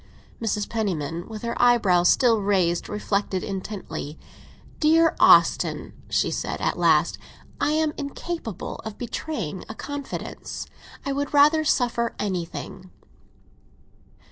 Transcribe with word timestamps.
Mrs. 0.41 0.67
Penniman, 0.67 1.27
with 1.29 1.43
her 1.43 1.53
eyebrows 1.61 2.09
still 2.09 2.41
raised, 2.41 2.89
reflected 2.89 3.43
intently. 3.43 4.17
"Dear 4.79 5.15
Austin," 5.19 5.93
she 6.09 6.31
said 6.31 6.59
at 6.59 6.75
last, 6.75 7.19
"I 7.59 7.73
am 7.73 7.93
incapable 7.99 8.77
of 8.77 8.97
betraying 8.97 9.63
a 9.69 9.75
confidence. 9.75 10.65
I 11.05 11.11
would 11.13 11.35
rather 11.35 11.63
suffer 11.63 12.15
anything." 12.17 12.89